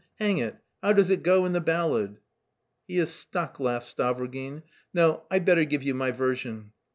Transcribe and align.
hang 0.15 0.39
it, 0.39 0.57
how 0.81 0.91
does 0.91 1.11
it 1.11 1.21
go 1.21 1.45
in 1.45 1.53
the 1.53 1.61
ballad?" 1.61 2.17
"He 2.87 2.97
is 2.97 3.13
stuck," 3.13 3.59
laughed 3.59 3.85
Stavrogin. 3.85 4.63
"No, 4.95 5.27
I'd 5.29 5.45
better 5.45 5.63
give 5.63 5.83
you 5.83 5.93
my 5.93 6.09
version. 6.09 6.71